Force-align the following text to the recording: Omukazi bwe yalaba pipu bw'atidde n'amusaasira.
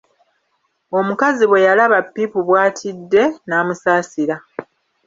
Omukazi 0.97 1.43
bwe 1.47 1.65
yalaba 1.67 1.99
pipu 2.13 2.39
bw'atidde 2.47 3.23
n'amusaasira. 3.47 4.35